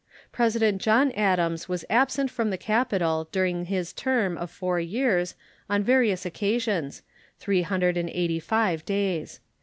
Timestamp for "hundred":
7.61-7.97